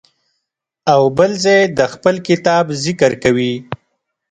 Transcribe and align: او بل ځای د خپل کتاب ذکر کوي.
او 0.93 1.01
بل 1.17 1.31
ځای 1.45 1.61
د 1.77 1.79
خپل 1.93 2.15
کتاب 2.27 2.65
ذکر 2.83 3.11
کوي. 3.23 3.53